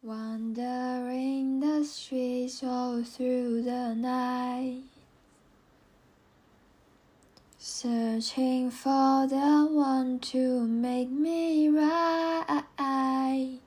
[0.00, 4.84] Wandering the streets all through the night,
[7.58, 13.58] searching for the one to make me right.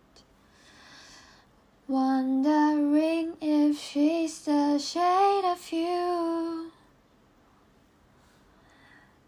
[1.89, 6.71] Wondering if she's the shade of you.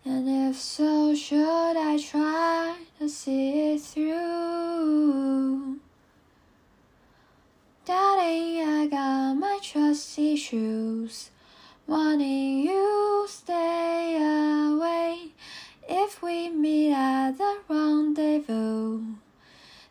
[0.06, 5.34] And if so, should I try to see it through?
[7.86, 11.32] Darling, I got my trust issues.
[11.86, 15.34] Wanting you stay away.
[15.90, 19.02] If we meet at the rendezvous,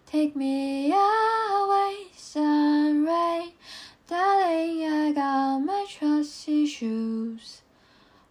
[0.06, 3.52] take me away, sunray.
[4.09, 7.60] Darling, I got my trust issues.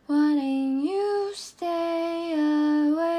[0.08, 3.11] Wanting you stay away.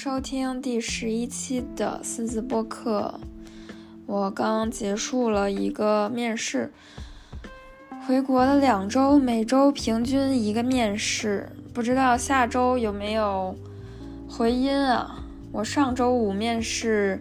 [0.00, 3.18] 收听第十一期的四字播客。
[4.06, 6.72] 我刚结束了一个面试，
[8.06, 13.56] 回国了两周，每周平均一个面试，不知道下周有没有
[14.28, 15.24] 回音啊？
[15.50, 17.20] 我上周五面试，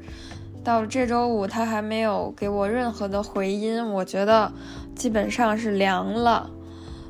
[0.64, 4.54] 到这周五他还没有给我任何的回音，我觉得
[4.96, 6.52] 基本上是凉了。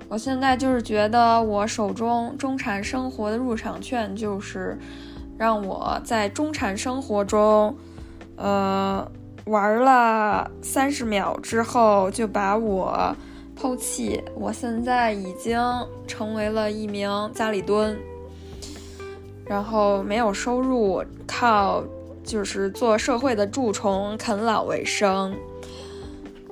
[0.08, 4.80] 我现在就是觉得我手中中产生活的入场券，就是
[5.38, 7.76] 让我在中产生活中，
[8.36, 9.10] 呃，
[9.46, 13.16] 玩了三十秒之后就把我
[13.56, 14.24] 抛弃。
[14.36, 15.60] 我现在已经
[16.08, 17.98] 成为了一名家里蹲，
[19.46, 21.84] 然后没有收入，靠
[22.24, 25.36] 就是做社会的蛀虫啃老为生。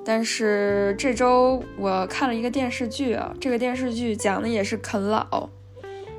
[0.05, 5.49] 但是这周我看了一个电视剧啊，这个电视剧讲的也是啃老。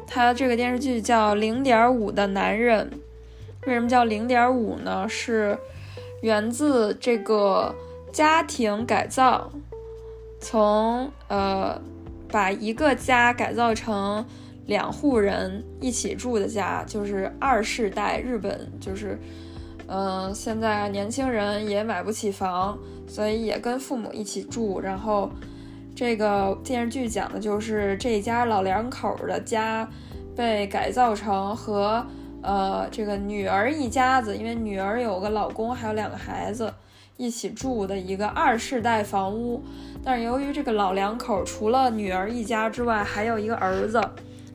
[0.06, 2.90] 它这个电视剧叫《零点五的男人》，
[3.66, 5.08] 为什么叫零点五呢？
[5.08, 5.58] 是
[6.22, 7.74] 源自这个
[8.12, 9.50] 家庭改造，
[10.40, 11.80] 从呃
[12.28, 14.24] 把一个家改造成
[14.66, 19.18] 两户人一起住的家，就是二世代日本，就是
[19.88, 22.78] 嗯、现在年轻人也买不起房。
[23.08, 25.30] 所以也跟父母一起住，然后
[25.96, 29.88] 这个电视剧讲的就是这家老两口的家
[30.36, 32.06] 被改造成和
[32.42, 36.70] 呃这个女儿一家子，因为女儿有个老公还有两个孩子
[37.16, 39.64] 一起住的一个二世代房屋。
[40.04, 43.98] 但是由于这个老两口除了女儿一家之外，还有一个儿子，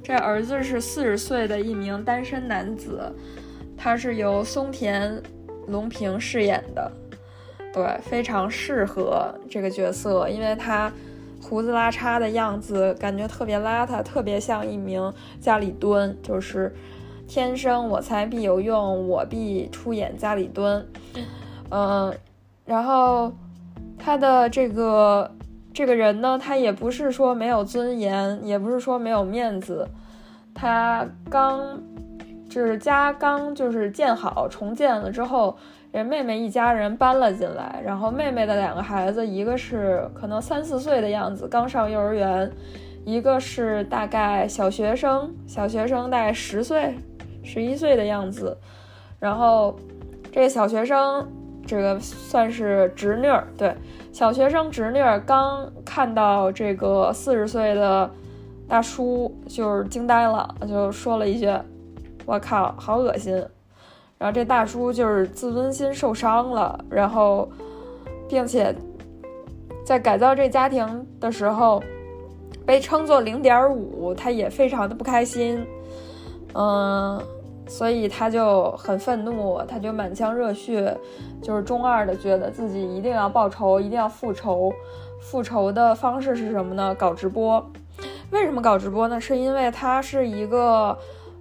[0.04, 3.12] 这儿子是四十岁的一名单身男子，
[3.76, 5.20] 他是由松田
[5.68, 6.92] 龙平饰演的。
[7.74, 10.92] 对，非常适合这个角色，因为他
[11.42, 16.74] 胡子拉碴的样子，感觉特别邋遢，特别像一名家里蹲，就是
[17.28, 20.88] 天生我材必有用，我必出演家里蹲。
[21.70, 22.14] 嗯，
[22.66, 23.34] 然后
[23.98, 25.30] 他的这个
[25.74, 29.88] 这个人呢，他也不是说没有尊严，也不是说没有面子，
[30.54, 31.82] 他刚
[32.50, 35.58] 就是家刚就是建好重建了之后。
[35.92, 42.50] 人妹妹一家人搬了进来，然后妹妹的两个孩子，一个是可能三四岁的样子，刚上幼儿园；
[43.04, 46.96] 一个是大概小学生，小学生大概十岁、
[47.44, 48.58] 十一岁的样子。
[49.20, 49.78] 然后
[50.32, 51.30] 这个小学生，
[51.68, 53.76] 这个算是侄女儿，对，
[54.14, 58.10] 小学生侄女儿刚看到这个四十岁的
[58.66, 61.54] 大叔，就是惊呆了，就说了一句
[62.26, 63.46] ：“我靠，好恶心。”
[64.22, 67.50] 然后这大叔就是自尊心受伤了，然后，
[68.30, 68.72] 并且
[69.84, 71.82] 在改造这家庭的时候，
[72.64, 75.66] 被称作零点五，他也非常的不开心，
[76.54, 77.20] 嗯，
[77.68, 80.96] 所以他就很愤怒，他就满腔热血，
[81.42, 84.72] 就是中二的觉得自己一定要报仇，一定要复仇，
[85.20, 86.94] 复仇的方式是什么呢？
[86.94, 87.66] 搞直播。
[88.30, 89.20] 为什么搞直播呢？
[89.20, 90.96] 是因为他是一个。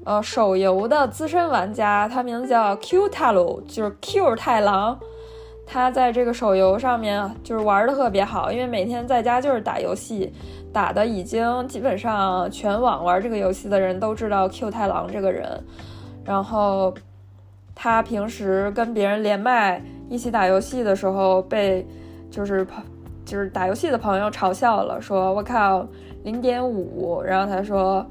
[0.04, 4.98] 呃，手游的资深玩家，他名字叫 Q 太郎，就是 Q 太郎。
[5.66, 10.32] 他在这个手游上面就是玩的特别好，因为每天在家就是打游戏，
[10.72, 15.62] 打的已经基本上全网玩这个游戏的人都知道 Q 太郎这个人。
[16.24, 16.92] 然后
[17.74, 21.86] 他平时跟别人连麦一起打游戏的时候，被
[22.30, 22.82] 就是朋
[23.24, 25.86] 就是打游戏的朋友嘲笑了，说我靠
[26.24, 28.04] 零点五，然后他说。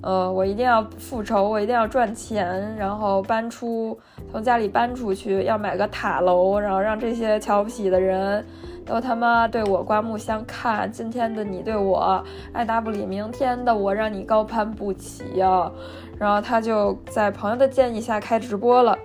[0.00, 3.98] 呃，我一定要复仇，我一定要赚钱，然后搬出
[4.30, 8.44] 从家里搬出去，要买个塔楼，然后让这些瞧不起的人
[8.86, 10.90] 都他妈对我刮目相看。
[10.90, 15.70] 今天的你对我爱答不理，明天的我让你高攀不起呀！
[16.16, 18.96] 然后他就在朋友的建议下开直播了，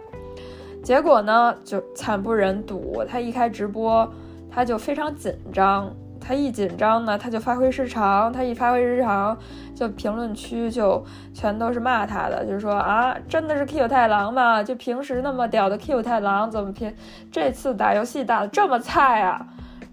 [0.84, 4.08] 结果呢就惨不忍睹，他一开直播
[4.52, 5.92] 他就非常紧张。
[6.26, 8.32] 他一紧张呢，他就发挥失常。
[8.32, 9.38] 他一发挥失常，
[9.76, 11.04] 就评论区就
[11.34, 14.64] 全都是骂他的，就是说啊，真的是 Q 太郎吗？
[14.64, 16.94] 就平时那么屌的 Q 太郎，怎么平
[17.32, 19.46] 这次打游戏打的这么菜啊？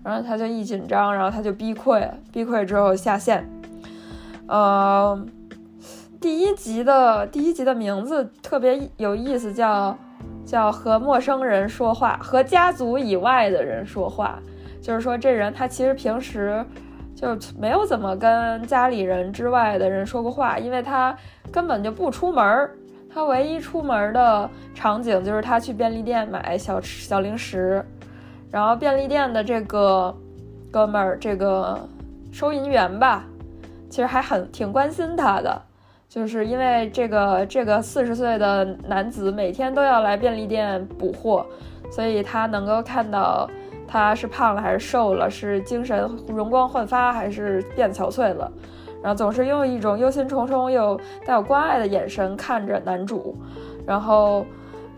[0.02, 3.48] 然后他就一紧张，然后他就逼溃，逼溃之后下线。
[4.46, 5.18] 呃，
[6.20, 9.96] 第一集的第一集的名字特别有意思，叫
[10.44, 14.38] 叫和陌生人说话，和家族以外的人说话。
[14.80, 16.64] 就是说，这人他其实平时
[17.20, 21.14] 就没有怎么跟家里人之外的人说过话，因为他
[21.52, 22.70] 根本就不出门儿。
[23.12, 27.84] 他唯一出门的场景就是他去便利店买小吃、小零食，
[28.50, 30.16] 然后便利店的这个
[30.70, 31.78] 哥们儿，这个
[32.32, 33.26] 收银员吧，
[33.90, 35.60] 其实还很挺关心他的，
[36.08, 41.44] 就是因为这个这个四十岁的男子每天都要来便利店补货，
[41.92, 43.46] 所以他能够看到。
[43.92, 45.28] 他是胖了还是瘦了？
[45.28, 48.48] 是精神容光焕发还是变憔悴了？
[49.02, 53.34] 然后总是用一种忧心忡忡又带有关爱的眼神看着男主。
[53.84, 54.46] 然后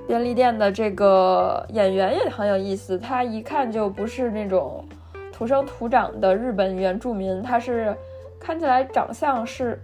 [0.06, 4.84] 便利店的这个演员也很有意思，他一看就不是那种
[5.32, 7.96] 土生土长的日本原住民，他是
[8.38, 9.80] 看起来长相是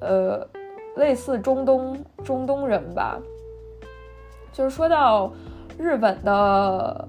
[0.00, 0.46] 呃
[0.94, 3.18] 类似中东中东人吧。
[4.52, 5.32] 就是说到
[5.76, 7.08] 日本的。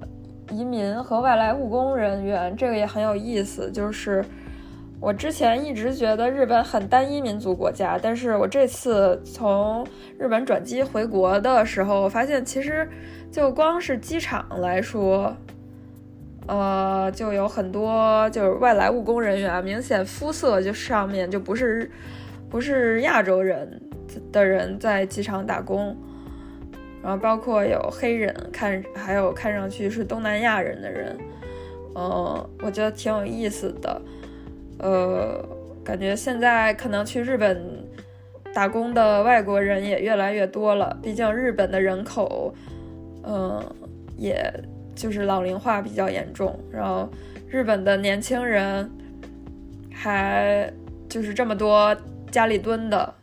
[0.52, 3.70] 移民和外来务工人员，这个也很有意思。
[3.72, 4.24] 就是
[5.00, 9.86] 我之前一直觉得日本很单一民族国家，但是我这次从
[10.18, 12.90] 日本转机回国的时候，我发现其实
[13.32, 15.36] 就光是机场来说，
[16.48, 21.92] 呃，就有很多就是外来务工人员，明显肤色就上面就不是
[22.50, 23.82] 不是亚洲人
[24.32, 25.96] 的人在机场打工。
[27.08, 31.18] 然后包括有黑人，看还有看上去是东南亚人的人，
[31.96, 34.02] 嗯，我觉得挺有意思的，
[34.80, 35.42] 呃，
[35.86, 37.66] 感觉现在可能去日本
[38.54, 42.54] 打工的外国人也越来越多了，毕竟日本的人口，
[43.24, 43.64] 嗯，
[44.18, 44.54] 也
[44.94, 47.10] 就是老龄化比较严重，然后
[47.48, 48.92] 日本的年轻人
[49.94, 50.70] 还
[51.08, 51.96] 就是这么多
[52.30, 53.14] 家里蹲的，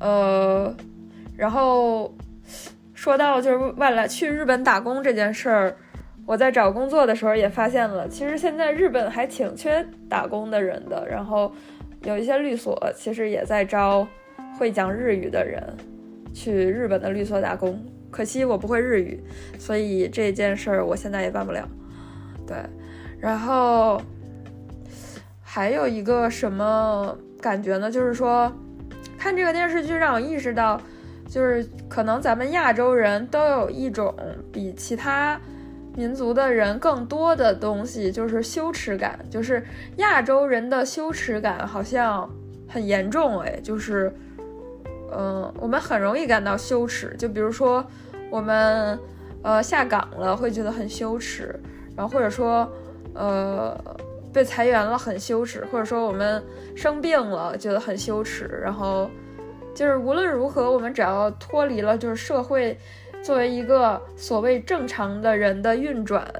[0.00, 0.74] 呃，
[1.34, 2.12] 然后。
[3.00, 5.74] 说到就是外来去日本打工这件事儿，
[6.26, 11.08] 我在找工作的时候也发现了，其实现在日本还挺缺打工的人的。
[11.08, 11.50] 然后
[12.02, 14.06] 有一些律所其实也在招
[14.58, 15.62] 会讲日语的人
[16.34, 17.82] 去日本的律所打工。
[18.10, 19.18] 可惜我不会日语，
[19.58, 21.66] 所以这件事儿我现在也办不了。
[22.46, 22.58] 对，
[23.18, 23.98] 然后
[25.40, 27.90] 还有一个什么感觉呢？
[27.90, 28.52] 就是说
[29.16, 30.78] 看这个电视剧让我意识到。
[31.30, 34.12] 就是可能咱们亚洲人都有一种
[34.52, 35.40] 比其他
[35.94, 39.16] 民族的人更多的东西，就是羞耻感。
[39.30, 39.64] 就是
[39.98, 42.28] 亚洲人的羞耻感好像
[42.68, 44.12] 很严重，哎，就是，
[45.12, 47.14] 嗯，我们很容易感到羞耻。
[47.16, 47.86] 就比如说
[48.28, 48.98] 我们
[49.42, 51.54] 呃下岗了会觉得很羞耻，
[51.96, 52.68] 然后或者说
[53.14, 53.80] 呃
[54.32, 56.42] 被裁员了很羞耻，或者说我们
[56.74, 59.08] 生病了觉得很羞耻，然后。
[59.80, 62.76] 就是无论如何，我们只要脱离了就是社会
[63.22, 66.30] 作为一个所谓正常的人的运转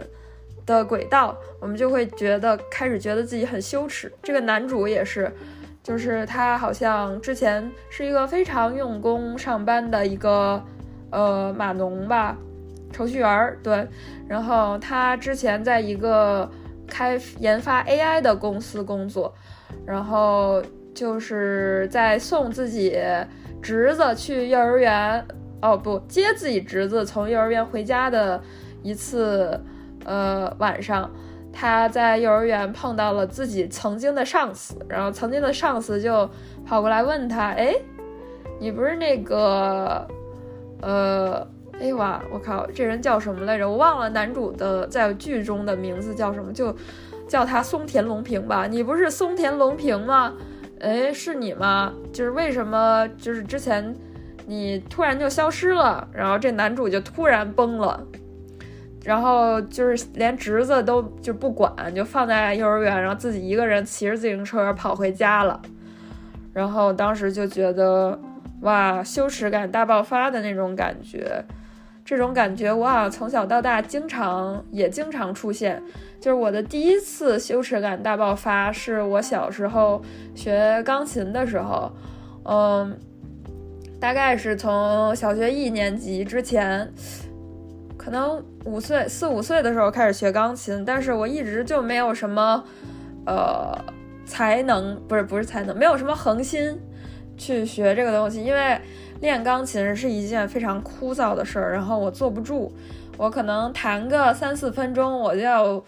[0.67, 4.13] 的轨道，我们就会觉得开始觉得自己很羞耻。
[4.23, 5.33] 这个男主也是，
[5.83, 10.63] 就是他好像之前是一个非常用功上班的一个
[11.09, 12.37] 呃码农吧，
[12.93, 13.89] 程序员对。
[14.29, 16.47] 然后他之前在一个
[16.87, 19.33] 开研发 AI 的公司工作，
[19.87, 20.63] 然后。
[20.95, 22.99] 就是在送自己
[23.63, 25.25] 侄子去幼儿园，
[25.63, 28.41] 哦不，接自己侄子从幼儿园回家的
[28.83, 29.61] 一次，
[30.05, 31.11] 呃晚上，
[31.53, 36.29] 他在幼儿园碰到了自己曾经的上司，然后曾经的上司就
[36.67, 37.75] 跑过来问他，哎，
[38.59, 40.07] 你不是那个，
[40.83, 41.47] 呃，
[41.81, 43.69] 哎哇，我靠，这人叫什么来着？
[43.69, 46.75] 我忘了男主的在剧中的名字叫什么，就
[47.29, 48.67] 叫他松田龙平吧。
[48.67, 50.35] 你不是松田龙平吗？
[50.81, 51.93] 哎，是你吗？
[52.13, 53.07] 就是为什么？
[53.19, 53.95] 就是之前
[54.47, 58.03] 你突然就消失了，然后这男主就突然崩了，
[59.05, 65.61] 然后就是连侄子都就不管，就放在幼儿园，然后自己一个人骑着自行车跑回家了。
[66.53, 68.19] 然后当时就觉得，
[68.63, 71.45] 哇，羞耻感大爆发的那种感觉，
[72.05, 75.83] 这种感觉我好像从小到大经常也经常出现。
[76.21, 80.03] 就是我的第一次羞耻感大爆发，是我小时候
[80.35, 81.91] 学钢琴的时候，
[82.45, 82.95] 嗯，
[83.99, 86.87] 大概是从小学一年级之前，
[87.97, 92.63] 可能五岁四五岁的时候开始学钢琴，但是我一直就没有什么，
[93.25, 93.75] 呃，
[94.27, 96.79] 才能不是不是才能，没有什么恒心
[97.39, 98.79] 去学这个东西，因为
[99.23, 102.71] 练钢琴是一件非常枯燥的事儿，然后我坐不住，
[103.17, 105.83] 我可能弹个三四分钟，我就要。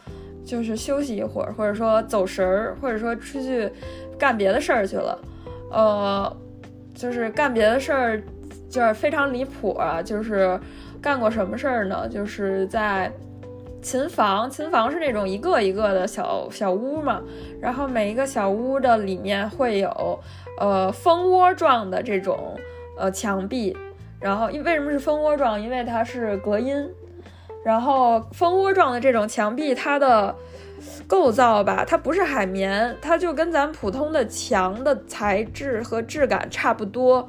[0.45, 3.71] 就是休息一会儿，或者说走神儿，或者说出去
[4.19, 5.19] 干别的事儿去了，
[5.71, 6.37] 呃，
[6.95, 8.23] 就是干别的事儿，
[8.69, 10.03] 就是非常离谱啊！
[10.03, 10.59] 就是
[11.01, 12.09] 干过什么事儿呢？
[12.09, 13.11] 就是在
[13.81, 17.21] 琴房，琴房是那种一个一个的小小屋嘛，
[17.61, 20.21] 然后每一个小屋的里面会有
[20.59, 22.59] 呃蜂窝状的这种
[22.99, 23.77] 呃墙壁，
[24.21, 25.61] 然后因为什么是蜂窝状？
[25.61, 26.89] 因为它是隔音。
[27.65, 30.35] 然后蜂窝状的这种墙壁，它的
[31.07, 37.29] 构造吧，它不是海绵，它就跟咱普通的墙的材质和质感差不多。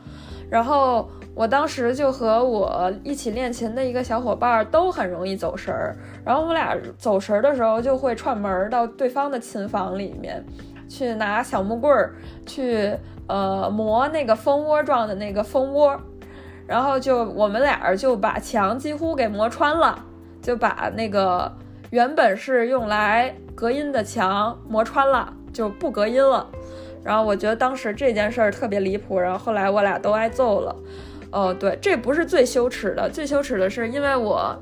[0.49, 10.43] 然后我当时就和我一起练琴的一个小伙伴都很容易走神儿，然后我们俩走神儿的时候就会串门到对方的琴房里面
[10.87, 12.95] 去拿小木棍儿去
[13.27, 15.99] 呃磨那个蜂窝状的那个蜂窝，
[16.67, 20.03] 然后就我们俩就把墙几乎给磨穿了。
[20.43, 21.51] 就把那个
[21.89, 26.47] 原本是用来隔音的墙磨穿了，就不隔音了。
[27.03, 30.75] 然后我觉得当时这件事儿特别离谱，然后后来我俩都挨揍了。
[31.31, 34.55] 哦，对，这不是最羞耻的，最羞耻的是因为我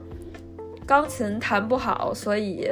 [0.85, 2.71] 钢琴弹不好，所以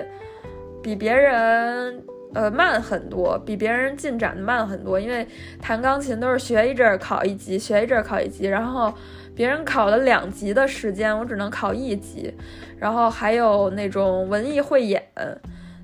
[0.82, 2.02] 比别人
[2.34, 5.00] 呃慢很多，比别人进展的慢很多。
[5.00, 5.28] 因为
[5.62, 8.94] 弹钢琴都是学一阵考一级，学一阵考一级，然后。
[9.36, 12.34] 别人考了两级的时间，我只能考一级，
[12.78, 15.02] 然后还有那种文艺汇演，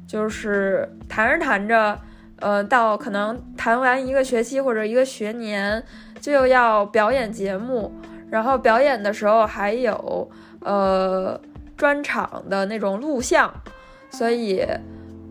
[0.06, 1.98] 就是弹着弹着，
[2.42, 5.82] 呃，到可能弹完一个学期或者一个学年，
[6.20, 7.94] 就要表演节目，
[8.30, 11.40] 然后表演的时候还有呃
[11.78, 13.50] 专场的那种录像，
[14.10, 14.68] 所以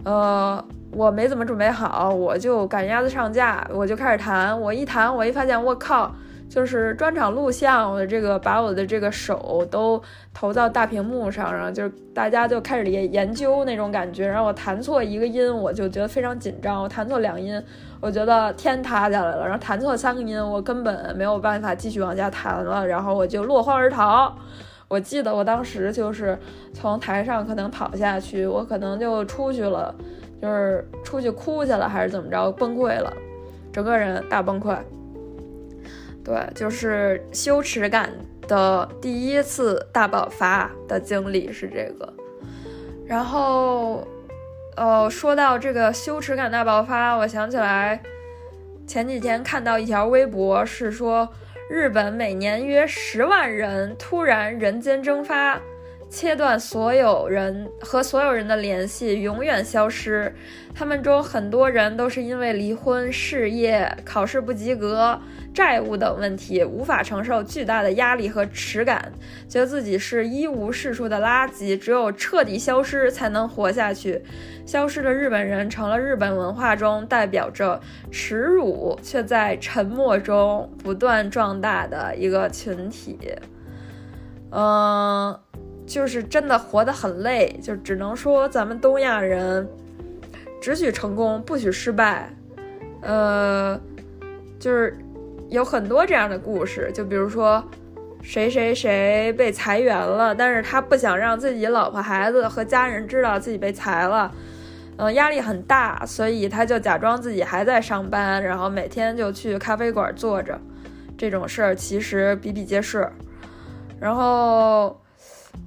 [0.07, 6.15] 呃我没怎么准备好，我就赶鸭子上架，我就开始弹，我一弹，我一发现，我靠！
[6.47, 10.01] 就是专场录像，我的这个把我的这个手都
[10.33, 14.29] 投到大屏幕上，然后就是大家就开始研研究那种感觉。
[14.29, 17.61] 然后我弹错一个音，我就觉得非常紧张；我弹错两音，
[18.01, 24.33] 我觉得天塌下来了；然后弹错三个音，我根本没有办法继续往下弹了，然后我就落荒而逃。
[24.87, 26.39] 我记得我当时就是
[26.73, 29.93] 从台上可能跑下去，我可能就出去了，
[30.45, 33.11] 就是出去哭去了，还是怎么着，崩溃了，
[33.73, 34.77] 整个人大崩溃。
[36.23, 38.11] 对，就是羞耻感
[38.47, 42.13] 的第一次大爆发的经历是这个，
[43.07, 44.07] 然后，
[44.77, 48.03] 呃，说到这个羞耻感大爆发，我想起来
[48.87, 51.27] 前几天看到一条微博，是说
[51.71, 55.59] 日本每年约十万人突然人间蒸发。
[56.15, 60.33] 切断所有人和所有人的联系，永远消失。
[60.73, 65.21] 他们中很多人都是因为离婚、事业、考试不及格、
[65.53, 69.13] 债务等问题，无法承受巨大的压力和耻感，
[69.49, 74.23] 觉得自己是一无是处的垃圾，只有彻底消失才能活下去。
[74.65, 77.81] 消失的日本人成了日本文化中代表着
[78.13, 83.19] 耻辱却在沉默中不断壮大的一个群体。
[84.53, 85.37] 嗯。
[85.87, 89.69] 就是真的活得很累，就只能说咱们东亚人
[90.61, 92.29] 只许成功不许失败。
[93.03, 93.79] 呃，
[94.59, 94.97] 就是
[95.51, 97.63] 有很多这样的故事，就比如说
[98.23, 104.33] 谁谁谁被裁员了，但是他不想让自己老婆孩子和家人知道自己被裁了，
[104.97, 110.59] 嗯，压力很大，所以他就假装自己还在上班，然后每天就去咖啡馆坐着。
[111.19, 113.07] 这种事儿其实比比皆是，
[114.01, 114.99] 然后。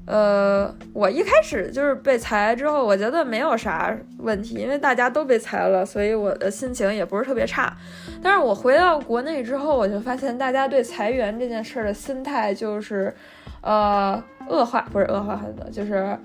[0.05, 7.75] 呃，我一开始就是被裁之后，我觉得没有啥问题，因为大家都被裁了，所以我的心情也不是特别差。
[8.23, 13.13] 但是我回到国内之后，我就发现大家对裁员这件事的心态就是，
[13.61, 16.17] 呃，恶化，不是恶化很多，就是，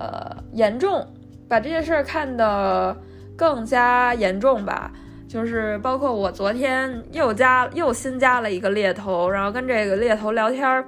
[0.00, 1.06] 呃，严重，
[1.48, 2.96] 把这件事儿看得
[3.36, 4.90] 更加严重吧。
[5.28, 10.84] 就是包括我昨天又加又新加了一个猎头，然后跟这个猎头聊天儿。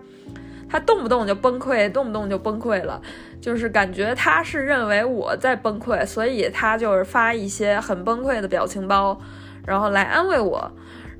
[0.74, 3.00] 他动不动就崩溃，动不动就崩溃了，
[3.40, 9.16] 就是感觉他是认为我在崩溃，所以他就是发一些很崩溃的表情包，
[9.64, 10.68] 然后来安慰我。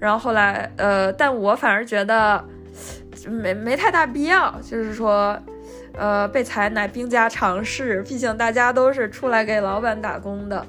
[0.01, 2.45] 然后后来呃，但我反而觉得
[3.29, 5.39] 没没太大必要，就是说。
[5.97, 10.67] 呃，被裁乃兵家常事，毕竟大家都是出来给老板打工的，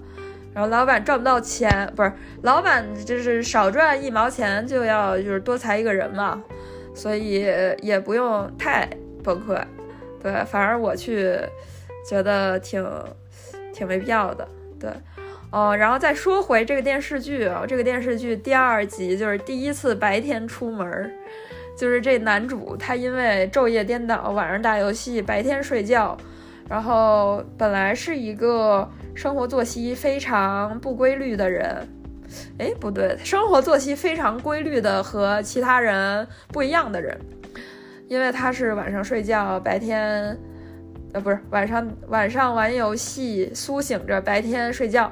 [0.53, 2.13] 然后老板赚不到钱，不是
[2.43, 6.43] 老板就是少赚一毛钱就要就是多裁一个人嘛，
[6.95, 7.45] 所以
[7.81, 8.89] 也不用太
[9.23, 9.61] 崩溃，
[10.23, 11.37] 对，反而我去
[12.09, 12.83] 觉得挺
[13.73, 14.47] 挺没必要的，
[14.79, 14.89] 对，
[15.51, 21.13] 哦，然后再说回这个电视剧啊，这个电视剧第二集就是第一次白天出门。
[21.77, 26.17] 就是这男主，他因为昼夜颠倒，晚上打游戏，白天睡觉，
[26.69, 31.85] 然后本来是一个生活作息非常不规律的人，
[32.57, 37.17] 哎，不对，生活作息非常规律的和其他人不一样的人，
[38.07, 40.37] 因为他是晚上睡觉，白天，
[41.13, 45.11] 呃，不是晚上晚上玩游戏，苏醒着，白天睡觉，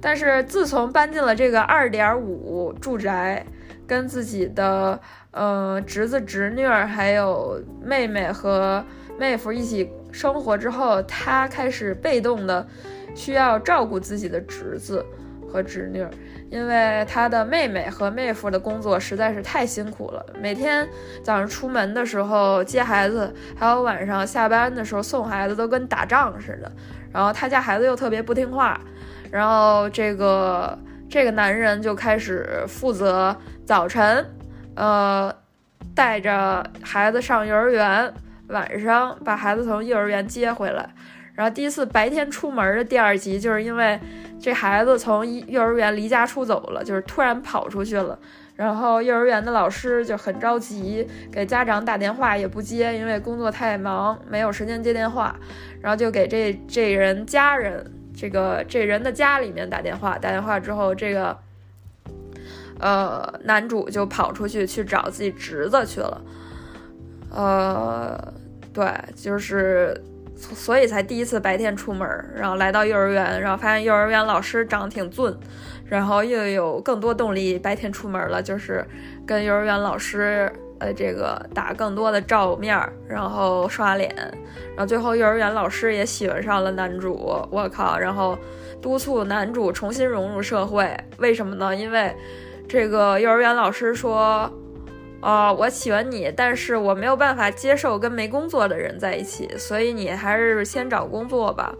[0.00, 3.44] 但是自从搬进了这个二点五住宅，
[3.86, 5.00] 跟自己的。
[5.32, 8.82] 呃，侄子、侄女儿还有妹妹和
[9.18, 12.66] 妹夫一起生活之后，他开始被动的
[13.14, 15.04] 需要照顾自己的侄子
[15.46, 16.10] 和侄女儿，
[16.50, 20.88] 因为他的妹妹和妹夫的工作实在是太辛苦了，每天
[21.22, 26.70] 早上出门的时候接孩子，还有晚上下班的时候送孩子，都跟打仗似的。
[27.12, 28.80] 然后他家孩子又特别不听话，
[29.30, 34.24] 然后这个这个男人就开始负责早晨。
[34.76, 35.34] 呃，
[35.94, 38.12] 带着孩子上幼儿园，
[38.48, 40.90] 晚上把孩子从幼儿园接回来。
[41.36, 44.00] 然后第一次白天出门的第二集，就是因为
[44.40, 48.18] 这孩子从幼儿园离家出走了，就是突然跑出去了。
[48.56, 55.36] 然后幼儿园的老师就很着急，给家长打电话也不接，因为工作太忙，没有时间接电话。
[55.80, 60.18] 然后就给这这人家人，这个这人的家里面打电话。
[60.18, 61.38] 打电话之后，这个。
[62.78, 66.20] 呃，男主就跑出去去找自己侄子去了，
[67.30, 68.34] 呃，
[68.70, 69.98] 对，就是，
[70.36, 75.34] 所以才第一次白天出门，然后来到幼儿园，然后发现幼儿园老师长得挺俊，
[75.86, 78.86] 然后又有更多动力白天出门了，就是
[79.26, 84.14] 跟幼儿园老师呃这个打更多的照面，然后刷脸，
[84.74, 87.14] 然后最后幼儿园老师也喜欢上了男主，
[87.50, 88.38] 我靠，然后
[88.82, 91.74] 督促男主重新融入社会，为什么呢？
[91.74, 92.14] 因为。
[92.68, 94.52] 这个幼儿园老师说
[95.20, 101.74] ：“哦，我喜欢你，但是我没有办法接受跟没工作的人在一起，所以你还是先找工作吧。”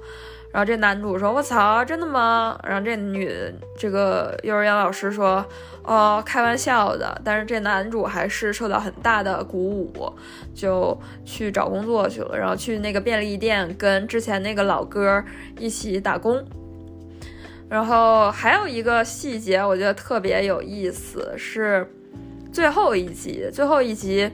[0.53, 3.31] 然后这男主说：“我操，真的吗？”然后这女
[3.77, 5.44] 这个幼儿园老师说
[5.85, 10.11] ：“哦，开玩笑的。”但是这男主还是受到很大的鼓舞，
[10.55, 15.22] 就去找工作去了，然后去那个便利店跟之前那个老哥
[15.59, 16.42] 一起打工。
[17.68, 21.87] 然后还有一个细节，我觉得特别有意思，是
[22.57, 23.51] 最后一集。
[23.53, 24.31] 最后一集，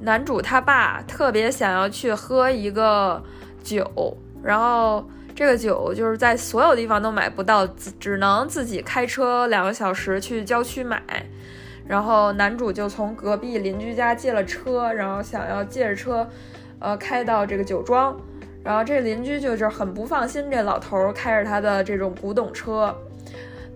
[0.00, 3.22] 男主他爸特别想要去喝一个
[3.62, 11.02] 酒，然后这个酒就是在所有地方都买不到，只只能自己开车两个小时去郊区买。
[11.86, 16.26] 然后男主就从隔壁邻居家借了车，然后想要借着车，
[16.78, 18.18] 呃，开到这个酒庄。
[18.64, 22.96] 然后这邻居就是很不放心这老头开着他的这种古董车，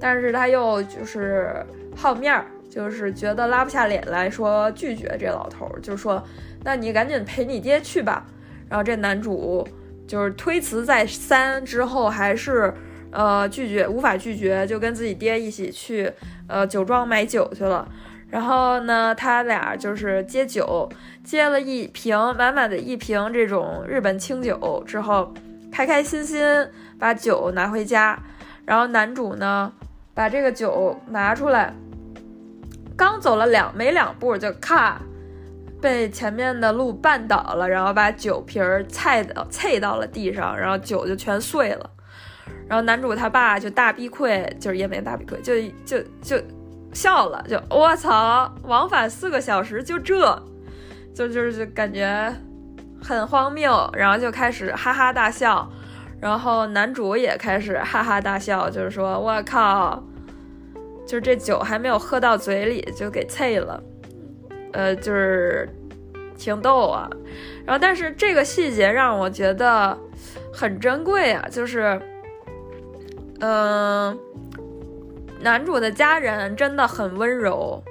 [0.01, 1.55] 但是他又就是
[1.95, 6.23] 好面儿，就是觉得拉不下脸来说拒绝这老头，就说
[6.65, 8.27] 那你赶紧陪你爹去吧。
[8.67, 9.69] 然后这男主
[10.09, 12.73] 就是推辞再三之后，还是
[13.11, 16.11] 呃拒绝，无法拒绝，就跟自己爹一起去
[16.47, 17.87] 呃酒庄买酒去了。
[18.31, 20.89] 然后呢，他俩就是接酒，
[21.23, 25.35] 接了一瓶满满的一瓶这种日本清酒之后，
[25.71, 26.43] 开开心心
[26.99, 28.19] 把酒拿回家。
[28.65, 29.71] 然后男主呢，
[30.15, 31.75] 把这个酒拿出来，
[32.97, 35.01] 刚走了两没两步，就咔，
[35.81, 41.91] 被前面的路绊倒了，然后把酒瓶儿踩到踩到了地上，然后酒就全碎了。
[42.69, 46.43] 然后男主他爸就大逼愧，就是也没大逼愧，就就就。
[46.95, 50.43] 笑了，就我操，往返四个小时，就这，
[51.15, 52.31] 就就是就感觉
[53.03, 55.67] 很荒谬，然后就开始哈哈大笑，
[56.21, 60.05] 然后男主也开始哈哈大笑，就是说我靠，
[61.07, 63.83] 就是这酒还没有喝到嘴里就给啐了，
[64.73, 65.69] 呃，就是
[66.37, 67.09] 挺逗啊，
[67.65, 69.99] 然后但是这个细节让我觉得
[70.53, 72.01] 很珍贵啊，就是，
[73.41, 74.19] 嗯。
[75.45, 77.83] 男主的家人真的很温柔，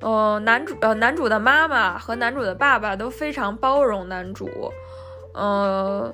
[0.00, 4.48] 呃，男主呃男主的妈妈和男主的爸爸都非常包容男主，
[5.34, 6.10] 呃，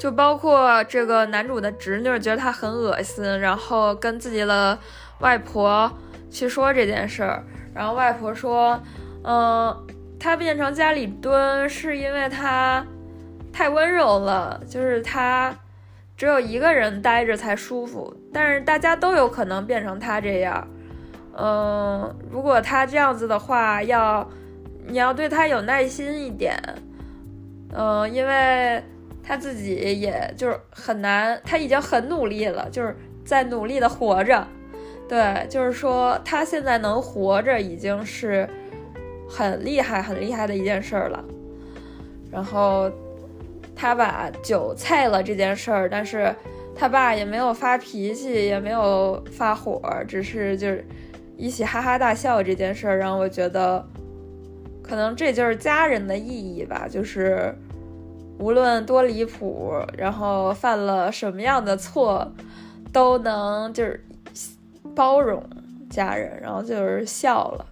[0.00, 4.78] 就包括这个男主的侄女觉得他很恶心，然后跟自己的
[5.18, 5.92] 外婆
[6.30, 8.80] 去说这件事儿，然后外婆说，
[9.22, 9.76] 嗯，
[10.18, 12.82] 他变成家里蹲是因为他
[13.52, 15.54] 太温柔了，就是他
[16.16, 20.66] 只有一个人待着才舒服，但是大家都有可能变成他这样，
[21.36, 24.26] 嗯，如果他这样子的话，要
[24.86, 26.58] 你要对他有耐心一点，
[27.74, 28.82] 嗯，因为
[29.22, 34.46] 他自己也就是很难，他已经很努力了，就是在努力的活着。
[35.08, 38.48] 对，就是说他现在能活着已经是
[39.28, 41.24] 很厉害、很厉害的一件事儿了。
[42.30, 42.88] 然后
[43.74, 46.32] 他把酒菜了这件事儿，但是
[46.76, 50.86] 他爸也没有发脾气，也没有发火，只是就是
[51.36, 53.84] 一起哈哈大笑这件事儿，让我觉得
[54.80, 56.86] 可能这就是家人的意义吧。
[56.88, 57.52] 就是
[58.40, 62.32] 无论多离谱，然后犯了什么样的错，
[62.92, 64.04] 都能就是。
[64.92, 65.42] 包容
[65.88, 67.64] 家人，然后就是笑了，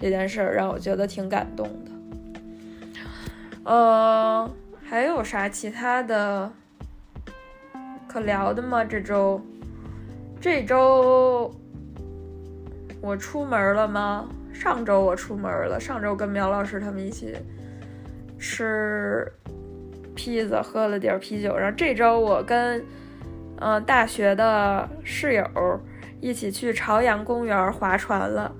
[0.00, 1.90] 这件事儿让我觉得挺感动的。
[3.62, 4.50] 呃，
[4.84, 6.50] 还有啥其他的
[8.08, 8.84] 可聊的吗？
[8.84, 9.40] 这周，
[10.40, 11.54] 这周
[13.00, 14.28] 我出门了吗？
[14.52, 17.36] 上周我出门了，上周跟苗老师他们一起
[18.40, 19.32] 吃
[20.16, 21.56] 披萨，喝了点啤酒。
[21.56, 22.84] 然后这周我跟
[23.60, 25.46] 嗯大学的室友。
[26.18, 28.50] 一起去朝阳公园划船了，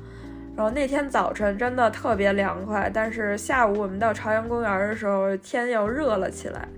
[0.55, 6.69] 然后那天早晨真的特别凉快，但是下午我们到朝阳公园的时候天又热了起来，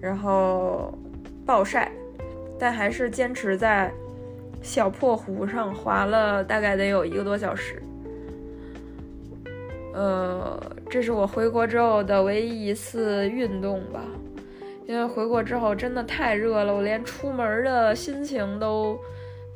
[0.00, 0.96] 然后
[1.44, 1.90] 暴晒，
[2.60, 3.92] 但还是坚持在
[4.62, 7.82] 小破湖上划了大概得有一个多小时。
[9.94, 14.02] 呃，这是我回国之后的唯一一次运动吧，
[14.86, 18.98] 因为回国之后真的太热了，我连出门的心情都。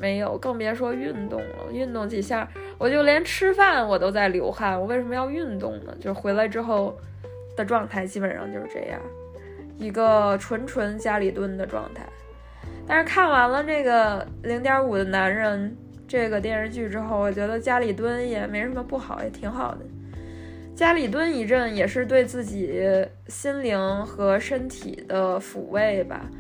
[0.01, 1.73] 没有，更别说运动了。
[1.73, 2.49] 运动几下，
[2.79, 4.81] 我就连吃饭我都在流汗。
[4.81, 5.93] 我为什么要运动呢？
[6.01, 6.97] 就回来之后
[7.57, 9.01] 的状态基本上就是这样，
[9.77, 12.07] 一个纯纯家里蹲的状态。
[12.87, 19.81] 但是看完了这个零点五的男人这个电视剧之后，我觉得家里蹲也没什么不好，也挺好的。
[20.79, 22.81] 家里蹲一阵也是对自己
[23.27, 26.31] 心灵和身体的抚慰吧。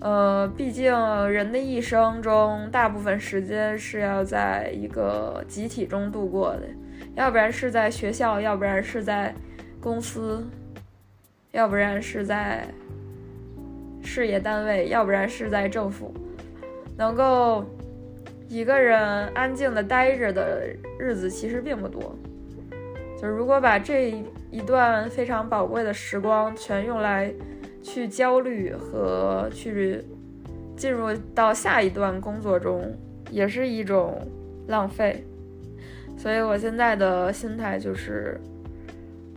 [0.00, 0.90] 呃，毕竟
[1.28, 6.62] 人的一生中，大部分时间是要在一个集体中度过的，
[7.14, 9.34] 要不然是在学校，要不然是在
[9.78, 10.42] 公司，
[11.52, 12.66] 要不然是在
[14.02, 16.14] 事业单位，要不然是在政府。
[16.96, 17.62] 能够
[18.48, 18.98] 一个人
[19.34, 20.66] 安静的待着的
[20.98, 22.16] 日子其实并不多。
[23.20, 24.14] 就是如果把这
[24.50, 27.32] 一段非常宝贵的时光全用来。
[27.82, 30.04] 去焦虑和去
[30.76, 32.94] 进入到下一段工作中，
[33.30, 34.20] 也是一种
[34.68, 35.24] 浪费。
[36.18, 38.38] 所以我现在的心态就是，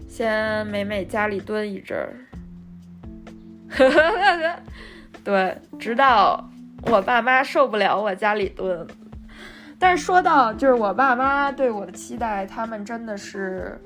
[0.10, 2.12] 先美美家里蹲一阵儿，
[5.24, 6.50] 对，直到
[6.92, 8.86] 我爸妈受不了我家里蹲。
[9.84, 13.78] 但是说到就是我爸妈对我的期待，他们真的是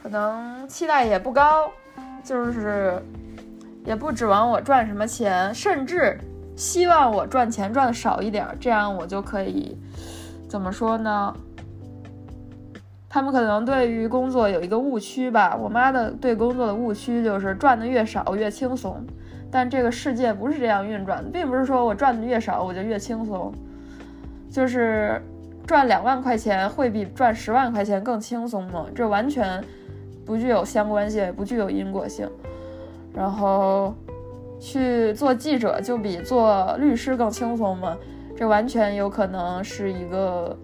[0.00, 1.68] 可能期待也不高，
[2.22, 3.02] 就是。
[3.84, 6.18] 也不指望我赚什么钱，甚至
[6.56, 9.76] 希望我赚钱赚的少一点，这样我就可以
[10.48, 11.36] 怎么说呢？
[13.06, 15.54] 他们可能对于工作有一个误区吧。
[15.54, 19.04] 我妈的对工作的误区就是赚的越少越轻松，
[19.50, 23.52] 但这个世界不是这样运转的，并不是说我赚的越少我就越轻松，
[24.54, 25.20] 就是
[25.66, 28.86] 赚两万块钱会比赚十万块钱更轻松吗？
[28.94, 29.60] 这完全
[30.24, 32.30] 不具有相关性，不具有因果性。
[33.12, 33.92] 然后
[34.60, 37.98] 去做记者就比做律师更轻松吗？
[38.36, 40.56] 这完全有可能是一个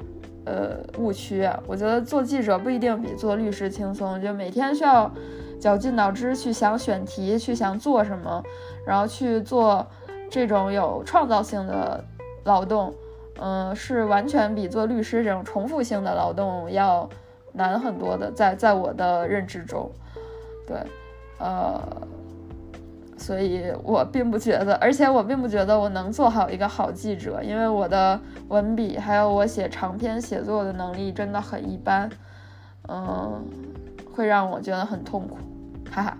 [0.45, 1.61] 呃误区啊！
[1.67, 5.11] 我觉得做记者不一定比做律师轻松，就每天需要
[5.59, 8.41] 绞尽脑汁去想选题，去想做什么，
[8.87, 9.85] 然后去做
[10.31, 12.05] 这种有创造性的
[12.45, 12.95] 劳动，
[13.41, 17.09] 嗯，是完全比做律师这种重复性的劳动要
[17.53, 19.91] 难很多的，在在我的认知中，
[20.67, 20.77] 对，
[21.39, 21.81] 呃。
[23.19, 32.09] 所以我并不觉得，而且我并不觉得我能做好一个好记者，因为我的文笔还有我写长篇写作的能力真的很一般，
[32.89, 33.45] 嗯，
[34.15, 35.37] 会让我觉得很痛苦，
[35.93, 36.17] 哈哈。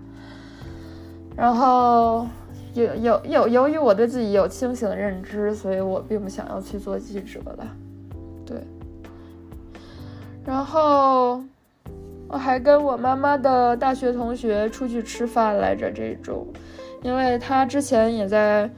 [1.35, 2.27] 然后
[2.73, 7.67] 有有有，由于我对自己有清醒的认知，所以我并不想要去做记者了，
[8.45, 8.57] 对。
[10.45, 11.43] 然后
[12.27, 16.47] 我还跟我妈妈的大学同学出去吃饭来着，这周。
[17.03, 18.69] 因为他之前也在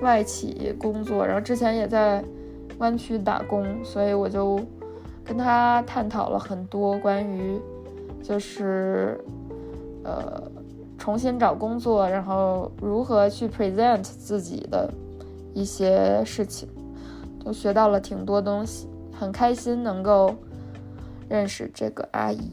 [0.00, 2.22] 外企工作，然后之前也在
[2.78, 4.60] 湾区打工，所以我就
[5.24, 7.60] 跟他探讨了很多关于
[8.20, 9.18] 就是
[10.02, 10.42] 呃
[11.04, 14.90] 重新找工作，然后如何去 present 自己的
[15.52, 16.66] 一些事情，
[17.44, 20.34] 都学到了挺多东西，很开心能够
[21.28, 22.50] 认识这个阿姨。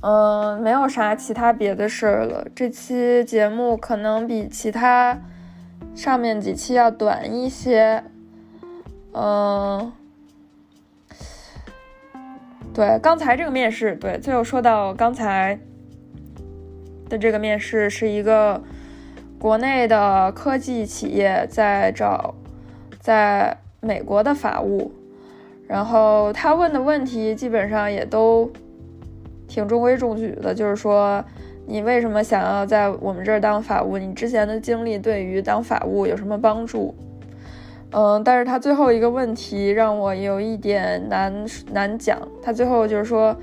[0.00, 2.44] 嗯，没有啥其他别的事儿了。
[2.56, 5.16] 这期节目可能比其他
[5.94, 8.02] 上面几期要短一些。
[9.12, 9.92] 嗯，
[12.74, 15.56] 对，刚才这个面试，对，最后说到刚才
[17.08, 18.62] 的这个面试是一个
[19.38, 22.34] 国内的科技企业在找
[23.00, 24.92] 在美国的法务，
[25.66, 28.50] 然后他问的问题基本上也都。
[29.48, 31.24] 挺中规中矩的，就是说，
[31.66, 33.96] 你为什么想要在我们这儿当法务？
[33.96, 36.92] 你之前的经历对于当法务有什么帮助？
[37.92, 42.18] 嗯，但是他最后一个问题让我有一点难难讲。
[42.42, 43.36] 他最后就是说，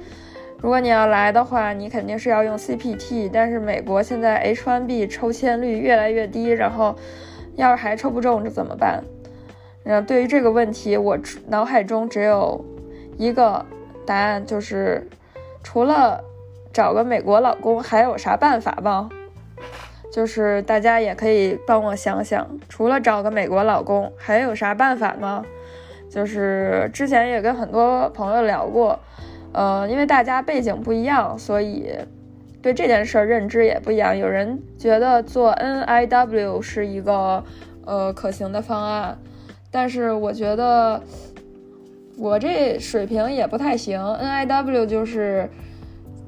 [0.63, 6.95] 如果你要来的话，你肯定是要用 CPT，但是美国现在 H1B 抽签率越来越低，然后
[7.56, 9.04] 要是还抽不中，这怎么办？
[9.84, 12.63] 然后对于这个问题，我脑海中只有
[13.17, 13.65] 一个
[14.08, 15.06] 答案，就是。
[15.62, 16.21] 除了
[16.73, 19.10] 找个美国老公，还有啥办法吗？
[20.13, 25.43] 就是大家也可以帮我想想，除了找个美国老公，还有啥办法吗？
[26.10, 28.99] 就是之前也跟很多朋友聊过，
[29.54, 31.88] 呃，因为大家背景不一样，所以
[32.62, 34.18] 对这件事儿认知也不一样。
[34.18, 37.44] 有人觉得做 NIW 是一个
[37.86, 39.18] 呃可行的方案，
[39.72, 41.02] 但是我觉得。
[42.16, 45.50] 我这水平也不太行，NIW 就是，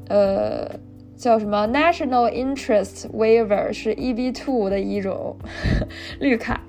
[0.10, 0.68] 呃，
[1.16, 5.36] 叫什么 National Interest Waiver 是 EB2 的一种
[6.20, 6.60] 绿卡，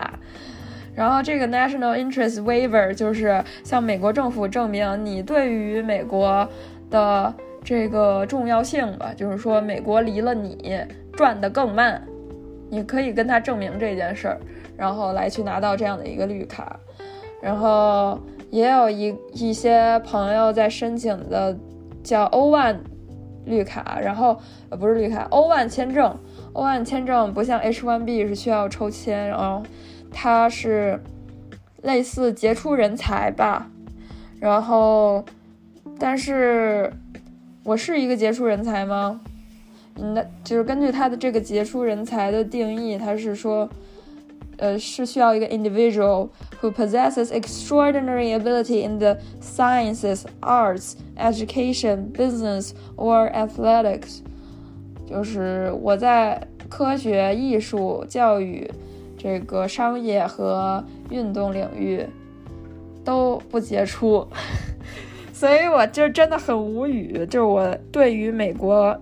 [0.97, 6.49] 然后这个 National Interest Waiver 就是向美国政府证明你对于美国
[6.91, 7.33] 的
[7.63, 10.81] 这个重要性吧，就是说美国离了你
[11.13, 12.03] 转得更慢，
[12.71, 14.41] 你可以跟他证明这件事儿，
[14.77, 16.81] 然后来去拿到这样的一个绿卡，
[17.43, 18.19] 然后。
[18.49, 21.55] 也有一一些朋友在申请的
[22.05, 22.77] 叫 O1
[23.45, 24.39] 绿卡，然后
[24.71, 26.17] 呃不是绿卡，O1 签证。
[26.55, 29.65] ，O1 签证不像 H1B 是需要抽签，然后
[30.19, 30.99] 它是
[31.83, 33.71] 类似杰出人才吧。
[34.41, 35.23] 然后，
[35.99, 36.91] 但是
[37.63, 39.21] 我是一个杰出人才吗？
[39.95, 43.69] 那就是根据他的这个杰出人才的定义，他是说。
[44.59, 46.31] 呃，是需要一个 individual
[46.63, 54.21] who possesses extraordinary ability in the sciences, arts, education, business or athletics。
[55.07, 58.67] 就是我在科学、艺术、教育、
[59.17, 62.07] 这个商业和运动领域
[63.05, 64.27] 都不杰出，
[65.33, 67.27] 所以我就真的很无语。
[67.27, 68.99] 就是我对于美国。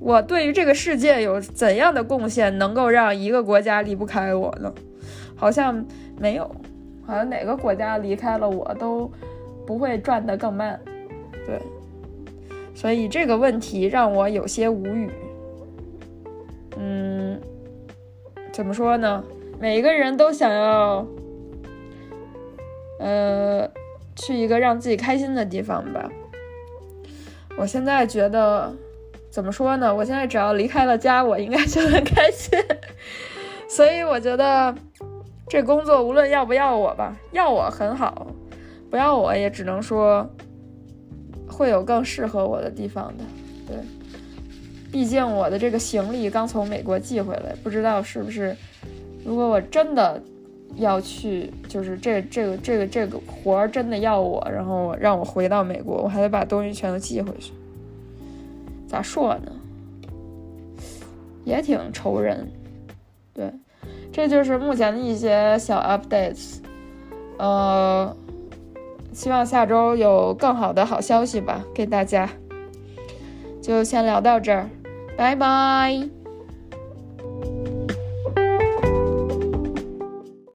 [0.00, 4.72] 我对于这个世界有怎样的贡献，能够让一个国家离不开我呢？
[5.34, 5.84] 好像
[6.20, 6.48] 没有，
[7.04, 9.10] 好像哪个国家离开了我都
[9.66, 10.78] 不会转得更慢。
[11.44, 11.60] 对，
[12.76, 15.10] 所以这个问题让我有些无语。
[16.76, 17.17] 嗯，
[18.58, 19.22] 怎么说呢？
[19.60, 21.06] 每一个人都想要，
[22.98, 23.70] 呃，
[24.16, 26.10] 去一个让自己开心的地方吧。
[27.56, 28.74] 我现在觉得。
[29.30, 29.94] 怎么说呢？
[29.94, 32.58] 我现在只要离开了家，我应该就很开心。
[33.68, 34.74] 所以我觉得
[35.46, 38.26] 这工作无论要不要我吧，要我很好，
[38.90, 40.28] 不要我也只能说
[41.46, 43.24] 会有更适合我的地方的。
[43.68, 43.76] 对，
[44.90, 48.56] 毕竟我的这个行李刚从美国寄回来，不知道是不是。
[49.24, 50.22] 如果我真的
[50.76, 57.52] 要去，就是这这个这个这个活儿真的要我，然后让我回到美国，我还得把东西全都寄回去。
[58.86, 59.52] 咋说呢，
[61.44, 62.48] 也挺愁人。
[63.34, 63.52] 对，
[64.10, 66.56] 这就是目前的一些小 updates。
[67.38, 68.16] 呃，
[69.12, 72.28] 希望下周有更好的好消息吧，给大家。
[73.60, 74.70] 就先聊到这儿，
[75.18, 76.17] バイバイ。